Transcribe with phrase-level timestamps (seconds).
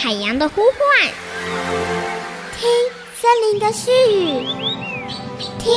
[0.00, 1.10] 海洋的呼唤，
[2.56, 2.70] 听
[3.16, 4.46] 森林的絮语，
[5.58, 5.74] 听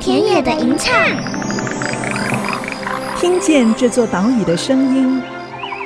[0.00, 0.94] 田野的吟唱，
[3.18, 5.20] 听见这座岛屿的声音，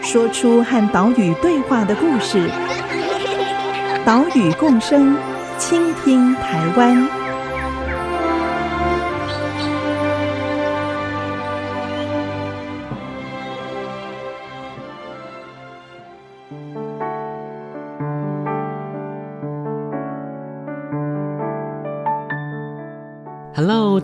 [0.03, 2.51] 说出和岛屿对话的故事。
[4.05, 5.17] 岛屿共生，
[5.57, 7.18] 倾听台湾。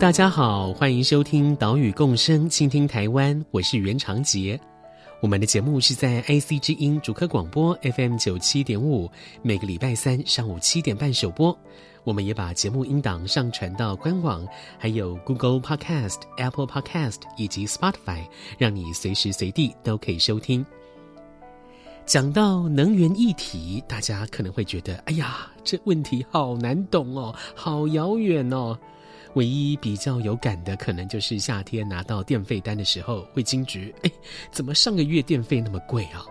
[0.05, 4.57] 大家好，欢迎收听岛屿共生，倾听台湾，我是袁长杰。
[5.19, 9.09] 我们的节目是在 IC 之音主客广播 FM 九七点五，
[9.41, 11.57] 每个礼拜三上午七点半首播。
[12.03, 14.47] 我们也把节目音档上传到官网，
[14.77, 18.27] 还有 Google Podcast、Apple Podcast 以及 Spotify，
[18.59, 20.63] 让你随时随地都可以收听。
[22.05, 28.77] 讲到能源议题，大家可能会觉得，哎呀，这问题好难懂哦，好遥远哦。
[29.35, 34.11] 唯一比较有感的，可能就是夏天拿到电费单的时候，会惊觉，哎，
[34.51, 36.25] 怎么上个月电费那么贵啊？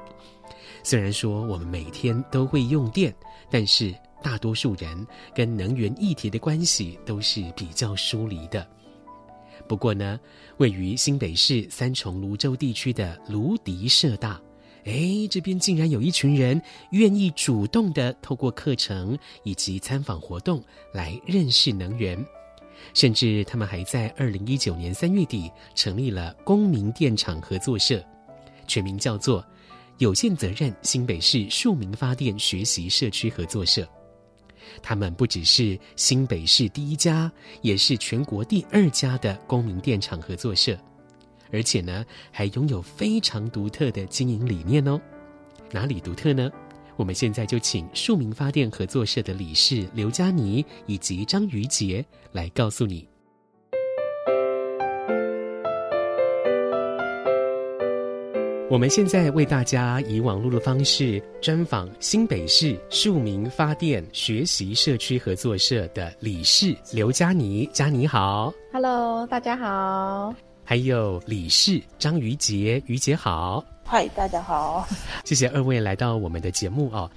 [0.82, 3.14] 虽然说我们每天都会用电，
[3.50, 8.66] 但是大多数人跟能源议题的关系都是比较疏离的。
[9.66, 10.18] 不过呢，
[10.58, 14.40] 位于新北市三重芦洲地区的芦迪社大，
[14.84, 16.60] 哎，这边竟然有一群人
[16.90, 22.22] 愿意主动的透过课程以及参访活动来认识能源。
[22.92, 28.02] 甚至他们还在二零一九年三月底成立了公民电厂合作社，
[28.66, 29.44] 全名叫做
[29.98, 33.86] 有限责任新北市庶民发电学习社区合作社。
[34.82, 40.76] 他们不只是新北市第一家，也是全国第二家的公民电厂合作社，
[41.52, 45.00] 而且呢，还拥有非常独特的经营理念哦。
[45.70, 46.50] 哪里独特呢？
[46.96, 53.06] 我们现在就请庶民发电合作社的理事刘佳妮以及张瑜杰来告诉你。
[58.70, 70.34] 我们现在为大家以网络的方式专访新北市庶民发电学习社区合作社的理事刘佳妮，佳妮好，Hello，大家好，
[70.64, 73.62] 还有理事张瑜杰，瑜杰好。
[73.86, 74.88] 嗨，大家好，
[75.24, 77.08] 谢谢二位来到我们的节目哦。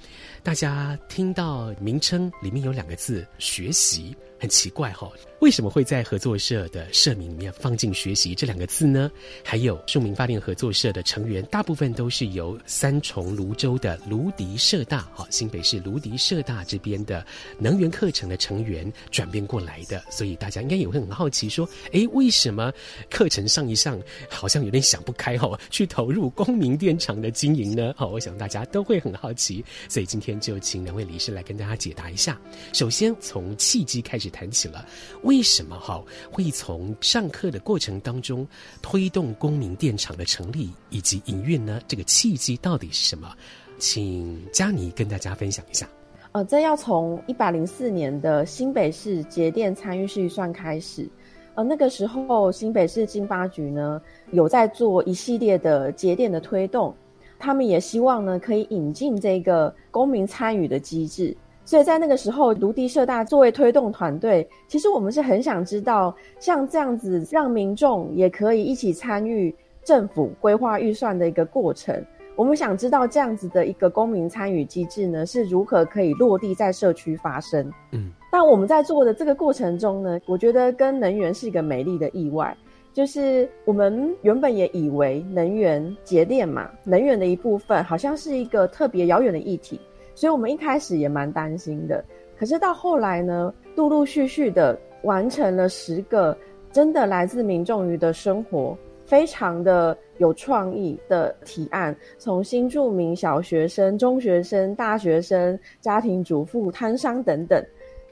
[0.42, 4.14] 大家听到名称里面有两个字“学习”。
[4.40, 9.10] 很奇怪哈、哦，为什么会在合作社的社名里面放进“学习”这两个字呢？
[9.44, 17.24] 还有庶民发电合作社的成员，大部分都是由三重芦洲的芦迪社大，哈，新北市芦迪社大这边的
[17.58, 22.72] 能源课程的成员转变过来的，所以大家应该也会很好奇，说，哎，为什么
[23.10, 27.92] 课程上一上好像有点想不开哈，去投入公民电厂的经营呢？
[27.98, 32.40] 好，我想大家都会很好奇，所以今天就请两位理事来跟大家解答一下。
[32.72, 34.28] 首先从契机开始。
[34.30, 34.86] 谈起了
[35.28, 36.02] 为什么哈
[36.32, 38.48] 会从上课的过程当中
[38.80, 41.78] 推动公民电厂的成立以及营运呢？
[41.86, 43.30] 这个契机到底是什么？
[43.76, 45.86] 请佳妮跟大家分享一下。
[46.32, 51.06] 呃，这要从一百零四年的新北市节电参与式预算开始。
[51.54, 54.00] 呃，那个时候新北市经发局呢
[54.32, 56.94] 有在做一系列的节电的推动，
[57.38, 61.36] 他们也希望呢可以引进这个公民参与的机制。
[61.68, 72.02] 所以在那个时候，卢迪社大作为推动团队，其实我们是很想知道，像这样子让民众也可以一起参与政府规划预算的一个过程。
[72.36, 77.70] 我们想知道这样子的一个公民参与机制呢，是如何可以落地在社区发生。
[77.92, 82.56] 嗯，但我们在做的这个过程中呢，我觉得跟能源是一个美丽的意外，
[82.94, 89.78] 就是我们原本也以为能源节电嘛，能源的一部分好像是一个特别遥远的议题。
[90.18, 92.04] 所以我们一开始也蛮担心的，
[92.36, 96.36] 可是到后来呢，陆陆续续的完成了十个
[96.72, 107.64] 真的来自民众于的生活，非常的有创意的提案，从新住民、小学生、中学生、大学生、家庭主妇、摊商等等，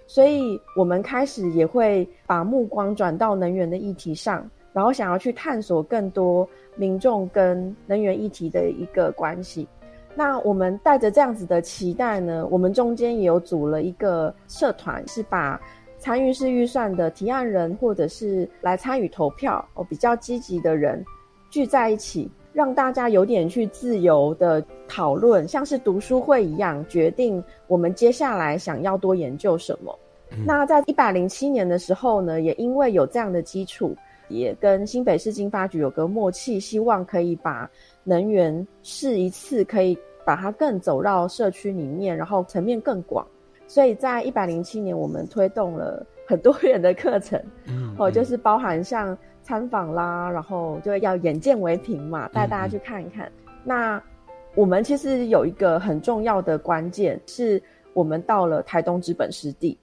[0.07, 9.67] 所以我们开始也会把目光转到能源的议题上，然后想要去探索更多民众跟能源议题的一个关系。
[10.17, 15.61] 那我们带着这样子的期待呢，我们中间也有组了一个社团，是把
[15.99, 21.05] 参与式预算的提案人或者是来参与投票哦比较积极的人
[21.51, 29.99] 聚在一起，让大家有点去自由的讨论，像是读书会一样，决定我们接下来想要多研究什么。
[30.31, 30.45] 嗯。
[30.47, 33.95] 那在一百零七年的时候呢，也因为有这样的基础，
[34.29, 37.71] 也跟新北市经发局有个默契，希望可以把
[38.09, 43.27] 能源是一次可以把它更走到社区里面，然后层面更广。
[43.67, 53.27] 所以在一百零七年，我们推动了很多元的课程，嗯，哦，就是包含像参访啦，然后就要眼见为凭嘛，带大家去看一看。
[53.47, 54.03] 嗯、那
[54.55, 57.61] 我们其实有一个很重要的关键，是
[57.93, 59.77] 我们到了台东之本湿地。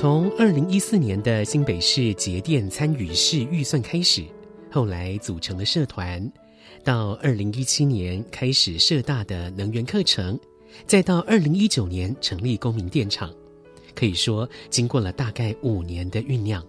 [0.00, 4.22] 从二零一四年的新北市节电参与式预算开始，
[4.70, 6.24] 后来组成了社团，
[6.84, 10.38] 到二零一七年开始社大的能源课程，
[10.86, 13.34] 再到二零一九年成立公民电厂，
[13.92, 16.64] 可以说经过了大概五年的酝酿。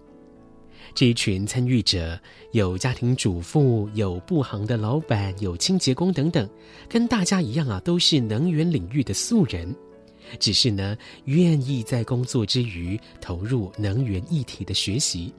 [0.92, 2.18] 这一群参与者
[2.50, 6.50] 有家庭主妇，有布行的老板，有清洁工等等，
[6.88, 9.72] 跟大家一样啊，都是能源领域的素人。
[10.38, 15.32] 只是呢，愿意在工作之余投入能源议题的学习。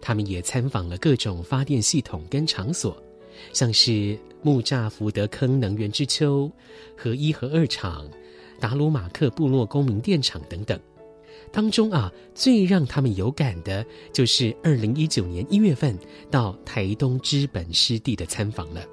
[0.00, 3.00] 他们也参访了各种发电系统跟场所，
[3.52, 6.50] 像是木栅福德坑能源之丘、
[6.96, 8.08] 核一和二厂、
[8.58, 10.78] 达鲁马克部落公民电厂等等。
[11.52, 15.96] 当中啊，最让他们有感的，就是二零一九年一月份
[16.30, 18.84] 到台东知本湿地的参访了。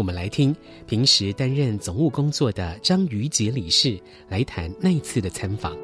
[0.00, 0.56] 我们来听
[0.86, 4.00] 平时担任总务工作的张瑜杰理事
[4.30, 5.76] 来谈那一次的参访。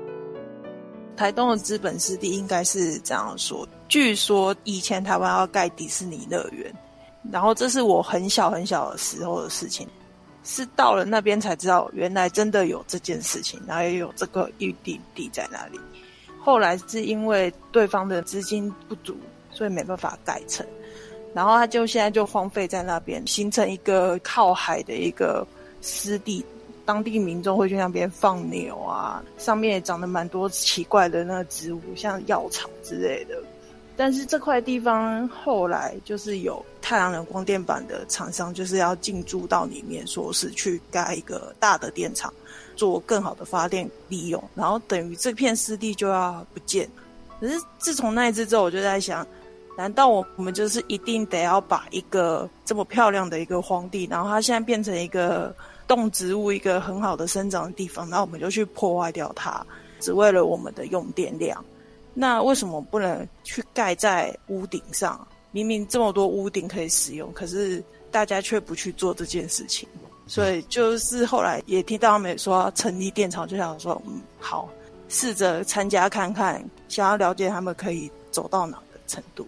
[1.18, 6.74] 台东的资本湿地应该是这样说：据说以前台湾要盖迪士尼乐园，
[7.30, 9.86] 然后这是我很小很小的时候的事情，
[10.44, 15.78] 是到了那边才知道原来真的有这件事情，然后也有这个预定地在那里。
[16.40, 19.14] 后来是因为对方的资金不足，
[19.52, 20.66] 所以没办法盖成。
[21.36, 25.46] 然后他就现在就荒废在那边，形成一个靠海的一个
[25.82, 26.42] 湿地，
[26.86, 33.36] 当地民众会去那边放牛啊，上面也长得蛮多奇怪的那个植物，像药草之类的。
[33.98, 42.32] 但是这块地方后来就是有太阳能光电板的厂商，就是要进驻到里面，说是去盖一个大的电厂，
[42.76, 46.88] 做更好的发电利用，然后等于这片湿地就要不见。
[47.38, 49.26] 可是自从那一次之后，我就在想。
[49.76, 55.54] 难道我我们就是一定得要把一个这么漂亮的一个荒地，然后它现在变成一个
[55.86, 59.64] 动植物一个很好的生长的地方，然后我们就去破坏掉它，
[60.00, 61.62] 只为了我们的用电量？
[62.14, 65.26] 那为什么不能去盖在屋顶上？
[65.52, 69.86] 明明这么多屋顶可以使用，可是大家却不去做这件事情。
[70.26, 74.68] 所以就是后来也听到他们说成立电厂，就想说嗯好，
[75.08, 79.46] 试着参加看看，想要了解他们可以走到哪的程度。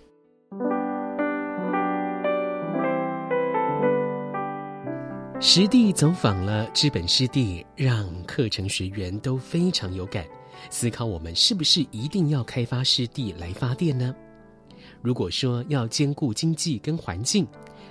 [5.41, 10.27] 实地走访了知本湿地，让课程学员都非常有感，
[10.69, 14.13] 思考我们是不是一定要开发湿地来发电呢？
[15.01, 17.47] 如果说要兼顾经济跟环境，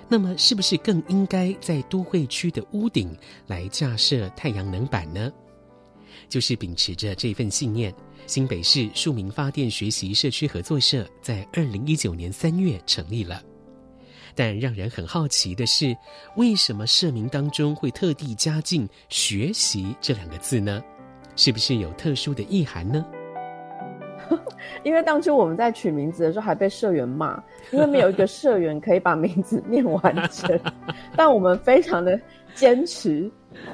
[0.08, 3.16] 那么是不是更应该在都会区的屋顶
[3.46, 5.32] 来架设太阳能板呢？
[6.28, 7.94] 就是秉持着这份信念，
[8.26, 13.42] 新北市庶民发电学习社区合作社在二零一九年三月成立了。
[14.38, 15.96] 但让人很好奇的是，
[16.36, 20.80] 为什么社名当中会特地加进“学习”这两个字呢？
[21.34, 23.04] 是不是有特殊的意涵呢？
[24.84, 27.42] 因为当初我们在取名字的时候，还被社员骂，
[27.72, 30.60] 因为没有一个社员可以把名字念完整。
[31.16, 32.16] 但我们非常的
[32.54, 33.28] 坚持，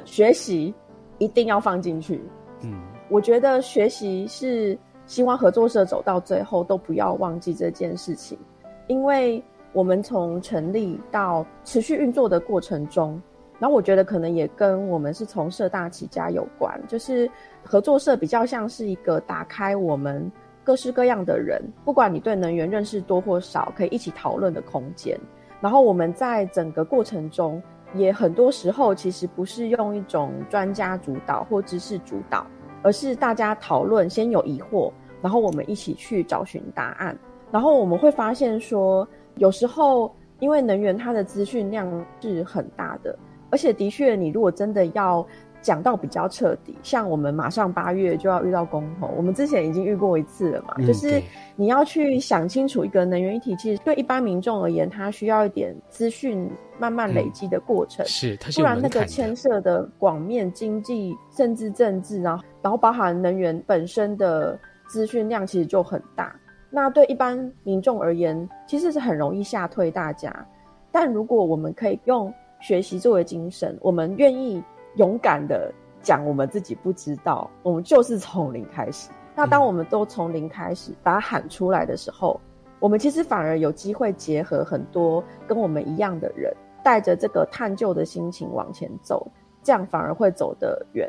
[0.07, 0.73] 学习
[1.19, 2.19] 一定要放进去。
[2.63, 2.81] 嗯，
[3.11, 8.39] 我觉得学习是希望合作社走到最后都不要忘记这件事情，
[8.87, 9.45] 因为。
[9.75, 13.21] 我们从成立到持续运作的过程中，
[13.59, 17.29] 然后我觉得可能也跟我们是从社大起家有关，就是
[17.63, 20.31] 合作社比较像是一个打开我们
[20.63, 25.19] 各式各样的人，不管你对能源认识多或少，可以一起讨论的空间。
[25.61, 27.61] 然后我们在整个过程中，
[27.95, 32.47] 也很多时候其实不是用一种专家主导或知识主导，
[32.83, 37.19] 而是大家讨论，先有疑惑，然后我们一起去找寻答案。
[37.51, 41.89] 然后我们会发现说，有时候，因为能源它的资讯量
[42.21, 43.17] 是很大的，
[43.51, 45.27] 而且的确，你如果真的要
[45.63, 51.23] 讲到比较彻底，像我们马上八月就要遇到公投，我们之前已经遇过一次了嘛，嗯、就是
[51.57, 66.35] 你要去想清楚一个能源议题，其实对一般民众而言，它需要一点资讯慢慢累积的过程，嗯、是，它是不然那个牵涉的广面经济甚至政治，然后然后包含能源本身的资讯量，其实就很大。
[66.75, 70.45] 那对一般民众而言，其实是很容易吓退大家。
[70.91, 74.61] 但如果我们可以用学习作为精神，我们愿意
[74.97, 79.09] 勇敢的讲我们自己不知道，我们就是从零开始。
[79.37, 82.41] 那当我们都从零开始把它喊出来的时候，
[82.81, 86.53] 我们其实反而有机会结合很多跟我们一样的人，
[86.83, 89.25] 带着这个探究的心情往前走，
[89.63, 91.09] 这样反而会走得远。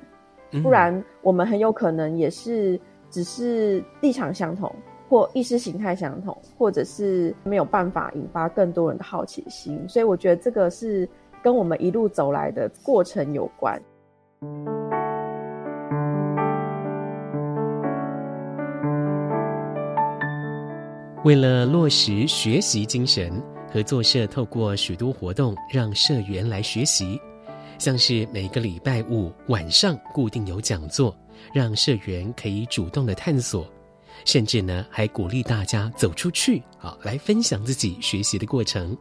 [0.61, 2.79] 不然，我们很有可能也是
[3.09, 4.71] 只是立场相同，
[5.07, 9.87] 或意识形态相同，或者是没有办法引发更多人的好奇心。
[9.87, 11.07] 所以，我觉得这个是
[11.43, 13.81] 跟我们一路走来的过程有关。
[21.23, 23.31] 为了落实学习精神，
[23.73, 27.19] 合作社透过许多活动，让社员来学习。
[27.77, 31.13] 像是每个礼拜五晚上固定有讲座，
[31.53, 33.67] 让社员可以主动的探索，
[34.23, 38.97] 甚至呢还鼓励大家走出去，好来分享自己学习的过程。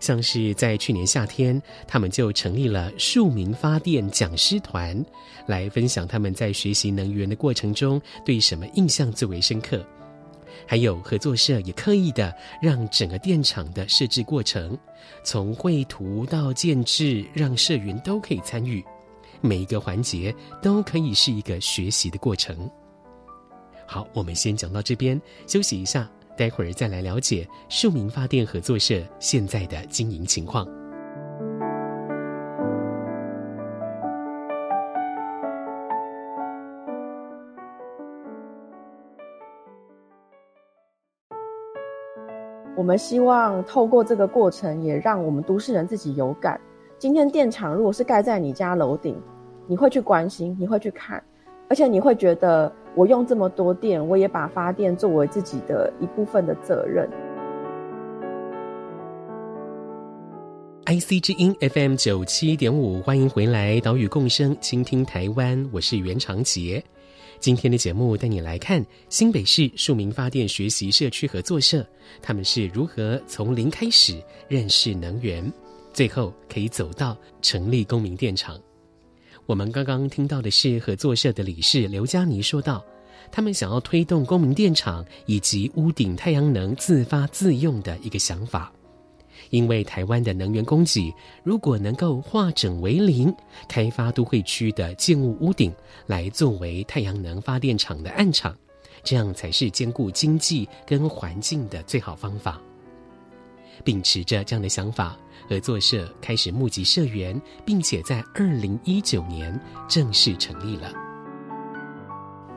[0.00, 5.04] 像是在去年夏天，他们就成立了庶民发电讲师团，
[5.46, 9.84] 来分享他们在学习能源的过程中对什么印象最为深刻。
[10.66, 14.76] 还有合作社也刻意的让整个电厂的设置过程，
[15.22, 18.84] 从绘图到建置，让社员都可以参与，
[19.40, 22.68] 每一个环节都可以是一个学习的过程。
[23.92, 30.66] 好，我们先讲到这边，休息一下，待会儿再来了解庶民发电合作社现在的经营情况。
[42.74, 46.58] 我们希望透过这个过程，也让我们都市人自己有感。
[46.98, 49.20] 今天电厂如果是盖在你家楼顶，
[49.66, 51.22] 你会去关心，你会去看，
[51.72, 57.08] 而且你会觉得，我用这么多电，我也把发电作为自己的一部分的责任。
[60.84, 66.84] IC 之音 FM 九七点五，欢迎回来，岛屿共生，倾听台湾，我是袁长杰。
[67.38, 71.82] 今天的节目带你来看新北市庶民发电学习社区合作社，
[72.20, 75.50] 他们是如何从零开始认识能源，
[75.94, 78.60] 最后可以走到成立公民电厂。
[79.46, 82.84] 我们刚刚听到的是合作社的理事刘佳妮说道，
[83.30, 88.72] 他们想要推动公民电厂以及屋顶太阳能自发自用的一个想法。
[89.50, 93.34] 因为台湾的能源供给，如果能够化整为零，
[93.68, 95.74] 开发都会区的建物屋顶
[96.06, 98.56] 来作为太阳能发电厂的暗场，
[99.02, 102.60] 这样才是兼顾经济跟环境的最好方法。
[103.84, 105.18] 秉持着这样的想法，
[105.48, 109.58] 合作社开始募集社员，并且在二零一九年
[109.88, 110.92] 正式成立了。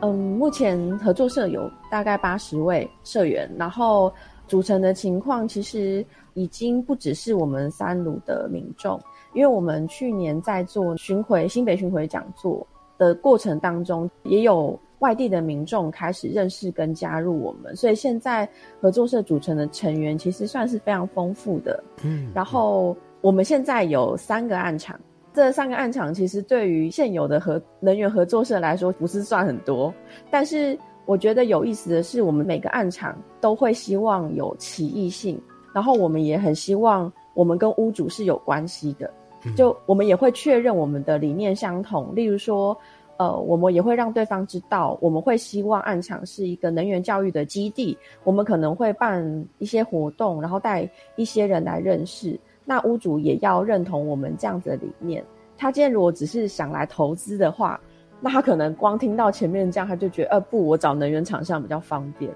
[0.01, 4.13] 嗯，目前合作社有大概八十位社员，然后
[4.47, 6.05] 组成的情况其实。
[6.37, 9.01] 已经不只是我们三鲁的民众，
[9.33, 18.49] 因为我们去年在做巡回新北巡回讲座的过程当中，也有外地的民众开始认识跟加入我们，所以现在
[18.81, 21.83] 合作社组成的成员其实算是非常丰富的。
[22.03, 24.99] 嗯，然后我们现在有三个案场，
[25.31, 29.93] 这三个案场其实对于现有的合能源合作社来说不是算很多，
[30.31, 35.39] 但是我觉得有意思的是，我们每个案场都会希望有歧义性。
[35.71, 39.11] 然后我们也很希望我们跟屋主是有关系的，
[39.55, 42.15] 就我们也会确认我们的理念相同。
[42.15, 42.75] 例如说，
[43.17, 47.97] 呃，我们也会让对方知道，我们会希望暗场是一个能源教育的基地。
[48.23, 52.39] 我们可能会办一些活动，然后带一些人来认识。
[52.65, 55.23] 那屋主也要认同我们这样子的理念。
[55.57, 57.79] 他今天如果只是想来投资的话，
[58.19, 62.31] 那他可能光听到前面这样，他就觉得，呃，不，我找能源厂商比较方便。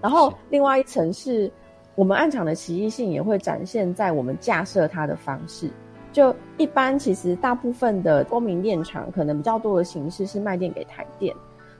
[0.00, 1.50] 然后另外一层是。
[1.96, 5.68] 我们暗场的奇异性也会展现在我们架设它的方式。
[6.12, 11.34] 就一般，其实大部分的光明电厂可能比较多的形式是卖电给台电，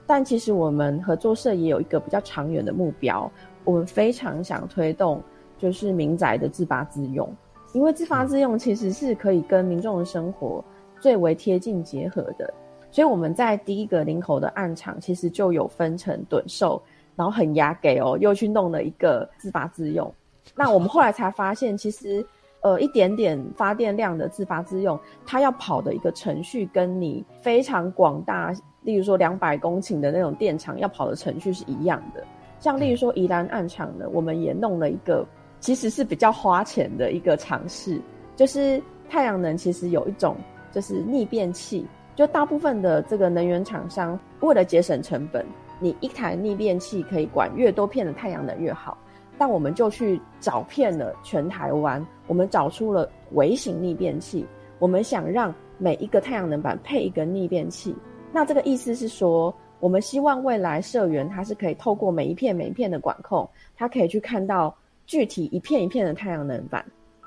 [0.05, 3.29] 但其实我们合作社也有一个比较长远的目标，
[3.63, 5.21] 我们非常想推动
[5.57, 7.33] 就是民宅的自发自用，
[7.73, 10.63] 因为自发自用其实是可以跟民众的生活
[10.99, 12.53] 最为贴近结合的。
[12.89, 16.81] 所以我们在第一个林口的暗场，其实就有分成趸售。
[17.13, 20.11] 然后很压给哦，又去弄了一个自发自用。
[20.55, 22.25] 那我们后来才发现，其实
[22.61, 32.23] 呃一点点发电量的自发自用，它要跑的一个程序，跟你非常广大，例如说两百公顷的那种电厂要跑的程序是一样的。
[32.59, 35.25] 像例如说宜兰案场呢，我们也弄了一个，
[35.59, 37.99] 其实是比较花钱的一个尝试，
[38.35, 40.35] 就是太阳能其实有一种
[40.71, 45.45] 就是逆变器，就大部分的这个能源厂商为了节省成本。
[45.79, 48.95] 你一台逆变器可以管越多片的太阳能越好，
[49.41, 54.45] 但我们就去找遍了全台湾，我们找出了微型逆变器。
[54.77, 57.95] 我们想让每一个太阳能板配一个逆变器。
[58.31, 66.85] 那这个意思是说，我们希望未来社员他是可以透过每一片每一片的管控，他可以去看到具体一片一片的太阳能板，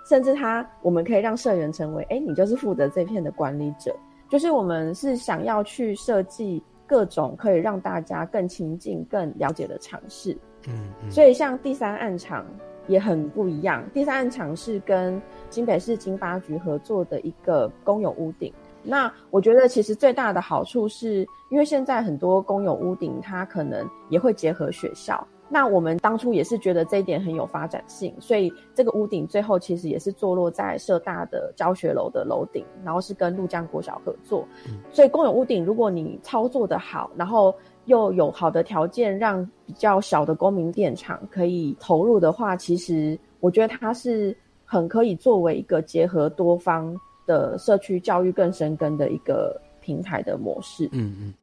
[0.09, 3.93] 甚至他我们可以让社员成为，哎，你就是负责这片的管理者。
[4.29, 6.63] 就是我们是想要去设计
[6.95, 10.33] 各种可以让大家更亲近、更了解的尝试。
[10.69, 12.47] 嗯，嗯，所以像第三暗场
[12.87, 13.83] 也很不一样。
[13.93, 15.21] 第三暗场是跟
[15.51, 18.55] 新北市经发局合作的一个公有屋顶。
[18.85, 25.27] 那我觉得其实最大的好处是，因为现在很多公有屋顶它可能也会结合学校。
[25.49, 34.47] 那我们当初也是觉得这一点很有发展性，所以这个屋顶最后其实也是坐落在社大的教学楼的楼顶，然后是跟鹭江国小合作。
[34.67, 50.89] 嗯，所以公有屋顶，如果你操作的好，然后又有好的条件，让比较小的公民电厂可以投入的话，其实我觉得它是很可以作为一个结合多方的社区教育更深耕的一个平台的模式。
[50.93, 51.35] 嗯嗯。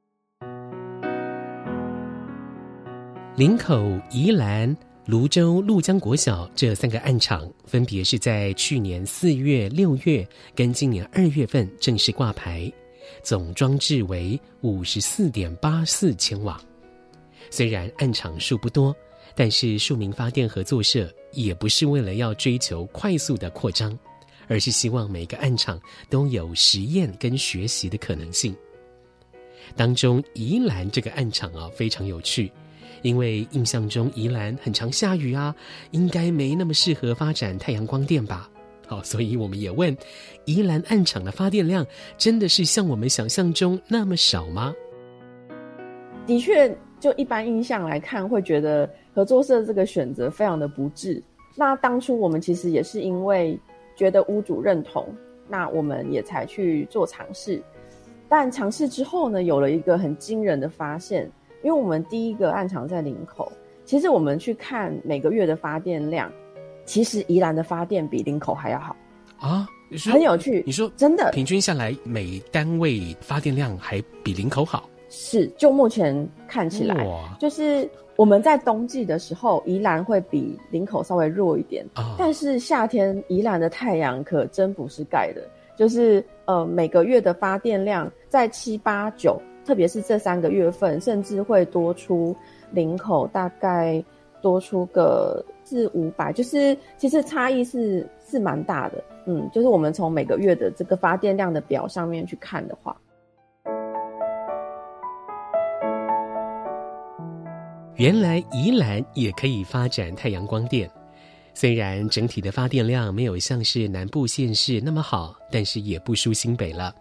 [3.41, 12.71] 林口、宜兰、泸州、鹭江国小这三个案场，分别是在去年四月、六月跟今年二月份正式挂牌，
[13.23, 16.61] 总装置为五十四点八四千瓦。
[17.49, 18.95] 虽然案场数不多，
[19.33, 23.97] 但是庶民发电合作社也不是为了要追求快速的扩张，
[24.47, 25.81] 而是希望每个案场
[26.11, 28.55] 都有实验跟学习的可能性。
[29.75, 32.51] 当中宜兰这个案场啊，非常有趣。
[33.01, 35.55] 因为印象中宜兰很常下雨啊，
[35.91, 38.49] 应该没那么适合发展太阳光电吧？
[38.87, 39.95] 好，所以我们也问，
[40.45, 41.85] 宜兰暗场的发电量
[42.17, 44.73] 真的是像我们想象中那么少吗？
[46.27, 51.23] 的确，就一般印象来看，会觉得合作社这个选择非常的不智。
[51.55, 53.59] 那当初我们其实也是因为
[53.95, 55.07] 觉得屋主认同，
[55.47, 57.63] 那我们也才去做尝试。
[58.29, 61.31] 但尝试之后呢，有了一个很惊人的发现。
[61.63, 63.51] 因为我们第一个暗场在林口，
[63.85, 66.31] 其实我们去看每个月的发电量，
[66.85, 68.95] 其实宜兰的发电比林口还要好
[69.39, 69.67] 啊，
[70.11, 70.63] 很有趣。
[70.65, 74.89] 你说真的，平均下来每单位发电量还比林口好？
[75.09, 77.05] 是，就目前看起来，
[77.39, 85.41] 就是我们在冬季的时候，宜兰会比林口稍微弱一点啊，但是夏天宜兰的太阳可真不是盖的，
[85.75, 89.39] 就是呃每个月的发电量在七八九。
[89.65, 92.35] 特别是这三个月份，甚至会多出
[92.71, 94.03] 领口大概
[94.41, 99.03] 多出个四五百，就是其实差异是是蛮大的。
[99.25, 102.97] 嗯，就是我们从每个月的这个发电量的表上面去看的话，
[107.95, 110.89] 原来宜兰也可以发展太阳光电，
[111.53, 116.91] 虽然整体的发电量没有像是南部县市那么好，但是也不输新北了。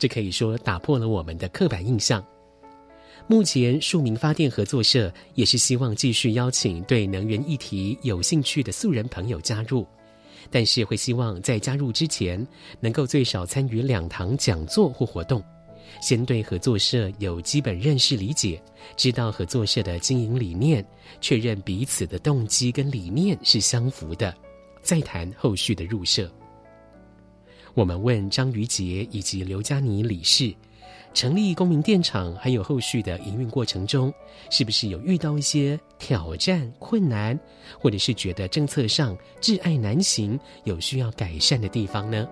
[0.00, 2.24] 这可以说打破了我们的刻板印象。
[3.26, 9.86] 目前，庶民发电合作社也是希望继续邀请对能源议题有兴趣的素人朋友加入，
[10.50, 12.44] 但是会希望在加入之前，
[12.80, 15.40] 能够最少参与两堂讲座或活动，
[16.00, 18.60] 先对合作社有基本认识理解，
[18.96, 20.84] 知道合作社的经营理念，
[21.20, 24.34] 确认彼此的动机跟理念是相符的，
[24.82, 26.28] 再谈后续的入社。
[27.74, 30.54] 我们问张于杰以及刘佳妮理事，
[31.14, 34.12] 成立公民电厂还有后续的营运过程中，
[34.50, 37.38] 是不是有遇到一些挑战、困难，
[37.78, 42.28] 或者是觉得政策上窒碍难行，有需要改善的地方呢？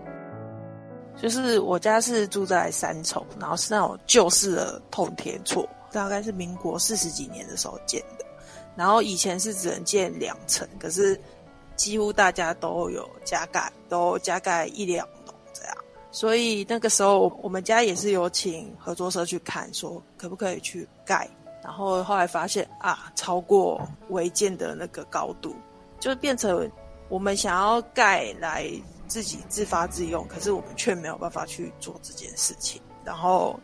[1.21, 8.25] 就是我家是住在三重，然后是那种旧式的透天厝，大概是民国四十几年的时候建的，
[8.77, 11.21] 然后以前是只能建两层，可是
[11.75, 15.05] 几乎大家都有加盖，都加盖一两。
[16.11, 21.29] 所以那个时候，我们家也是有请合作社去看，说可不可以去盖。
[21.63, 25.55] 然后后来发现啊，超过违建的那个高度，
[26.01, 26.71] 就变成
[27.11, 28.71] 我们想要盖来
[29.07, 32.81] 自己自发自用，可是我们却没有办法去做这件事情。
[33.05, 33.59] 然后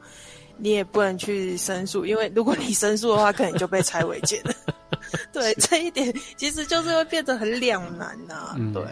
[0.58, 4.52] 你也不能去申诉，因为如果你申诉的话，可能就被拆违建了。
[5.32, 8.56] 对，这一点其实就是会变得很两难呐、啊。
[8.74, 8.82] 对，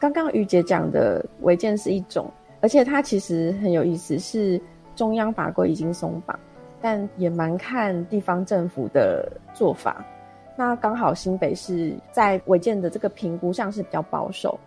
[0.00, 2.32] 刚刚于姐讲的违建是一种。
[2.64, 4.58] 而且它其实很有意思，是
[4.96, 6.34] 中央法规已经松绑，
[6.80, 10.02] 但也蛮看地方政府的做法。
[10.56, 14.58] 那刚好新北市在违建的这个评估上是比较保守，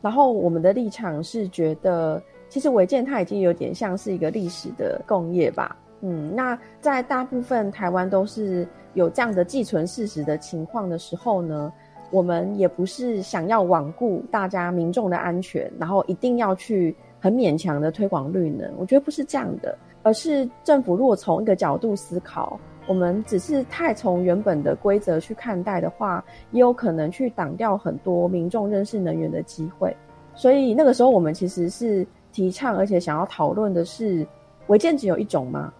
[0.00, 5.76] 然后我们的立场是觉得，其实违建它已经有点像是一个历史的共业吧。
[6.00, 11.70] 嗯，那在大部分台湾都是有这样的既存事实的情况的时候呢，
[12.10, 16.96] 我们也不是想要罔顾大家民众的安全，然后一定要去。
[17.22, 22.58] 很勉强的推广绿能，我觉得不是这样的，而是政府如果从一个角度思考，
[22.88, 29.96] 我们只是太从原本的规则去看待的话，也有可能去挡掉很多民众认识能源的机会。
[30.34, 34.26] 所以那个时候，我们其实是提倡，而且想要讨论的是，
[34.66, 35.72] 违建只有一种吗？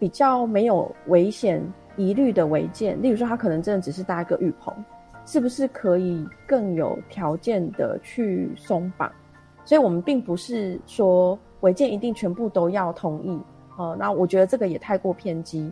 [0.00, 1.62] 比较没有危险
[1.96, 4.74] 疑虑的违建，例如说，它可能真的只是搭一个浴棚，
[5.26, 9.12] 是不是可以更有条件的去松绑？
[9.68, 13.38] 所以我们并不是说违建一定全部都要同意，
[13.76, 15.70] 呃，那我觉得这个也太过偏激。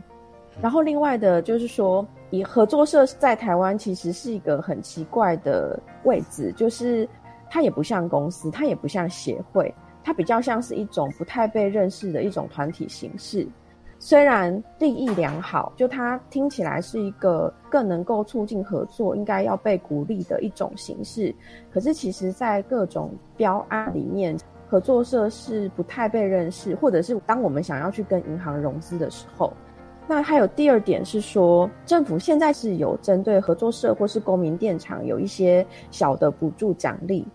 [0.61, 7.09] 然后另外的就是说，以合作社在台湾其实是一个很奇怪的位置，就是
[7.49, 13.49] 它也不像公司，它也不像协会，它比较像是一种不太被认识的一种团体形式。
[13.99, 21.35] 虽然利益良好，就它听起来是一个更能够促进合作、应该要被鼓励的一种形式，
[21.73, 24.37] 可是其实，在各种标案里面，
[24.69, 29.51] 合作社是不太被认识，或者是当我们想要去跟银行融资的时候，
[30.07, 37.27] 那还有第二点是说，政府现在是有针对合作社或是公民电厂有一些小的补助奖励，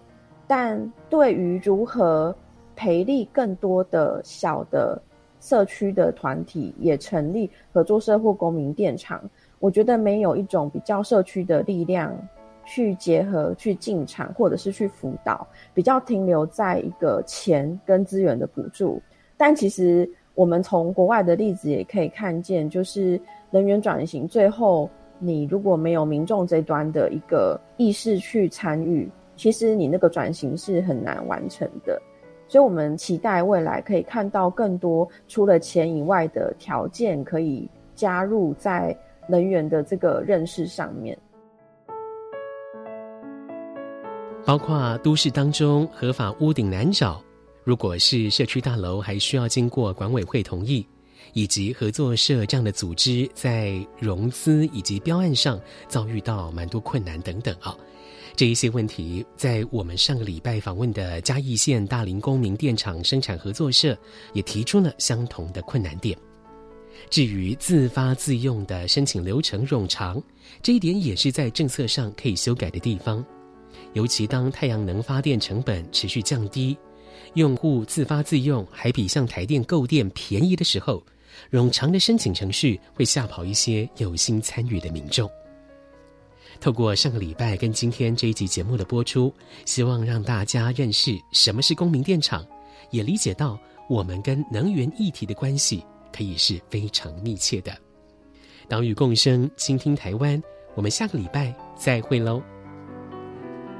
[0.45, 2.33] 但对于如何
[2.75, 5.01] 培力更多的小的。
[5.41, 9.21] 社区的团体也成立合作社或公民电厂，
[9.59, 12.15] 我觉得没有一种比较社区的力量
[12.63, 19.01] 去结合、去进场或者是去辅导，比较停留在一个钱跟资源的补助。
[19.35, 31.99] 但其实我们从国外的例子也可以看见，就是人员转型最后你如果没有民众这端的一个意识去参与，其实你那个转型是很难完成的。
[32.51, 38.93] 所以，我们期待未来可以看到更多除了钱以外的条件，可以加入在
[39.25, 41.17] 能源的这个认识上面，
[44.43, 47.23] 包括都市当中合法屋顶难找，
[47.63, 50.85] 如果是社区大楼，还需要经过管委会同意，
[51.31, 57.73] 以及合作社这样的组织在融资以及标案上遭遇到蛮多困难等等啊。
[58.35, 63.97] 这一些问题，在我们上个礼拜访问的嘉义县大林公民电厂生产合作社，
[64.33, 66.17] 也提出了相同的困难点。
[67.09, 70.21] 至于自发自用的申请流程冗长，
[70.61, 73.23] 这一点也是在政策上可以修改的地方。
[73.93, 76.77] 尤其当太阳能发电成本持续降低，
[77.33, 81.03] 用户自发自用还比向台电购电便宜的时候，
[81.51, 85.29] 冗长的申请程序会吓跑一些有心参与的民众。
[86.61, 89.33] 透过上个礼拜跟今天这一集节目的播出，
[89.65, 92.45] 希望让大家认识什么是公民电厂，
[92.91, 95.83] 也理解到我们跟能源议题的关系
[96.15, 97.75] 可以是非常密切的。
[98.69, 100.41] 岛屿共生，倾听台湾，
[100.75, 102.41] 我们下个礼拜再会喽，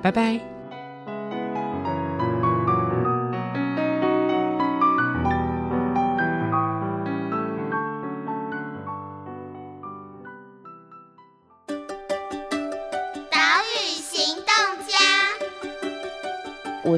[0.02, 0.51] 拜拜。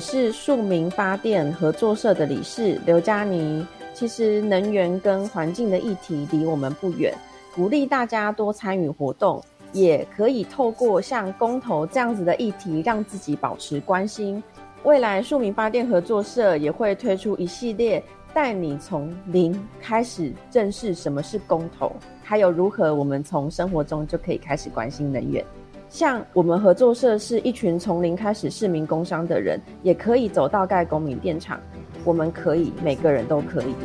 [0.04, 3.66] 是庶民发电合作社的理事刘佳妮。
[3.94, 7.14] 其实能源跟环境的议题离我们不远，
[7.56, 14.44] 鼓励大家多参与活动，也可以透过像公投这样子的议题，让自己保持关心。
[14.84, 25.46] 未来庶民发电合作社也会推出一系列带你从零开始认识什么是公投，还有如何我们从生活中就可以开始关心能源。
[25.94, 31.60] 像我们合作社是一群从零开始市民工商的人，也可以走到盖公民电厂。
[32.04, 33.76] 我们可以，每个人都可以。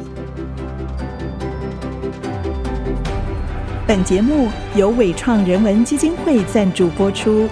[3.86, 7.46] 本节目由伟创人文基金会赞助播出。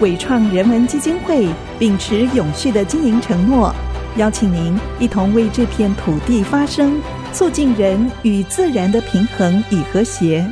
[0.00, 1.46] 伟创人文基金会
[1.78, 3.72] 秉持永续的经营承诺，
[4.16, 7.00] 邀请您一同为这片土地发声，
[7.32, 10.44] 促进人与自然的平衡与和谐。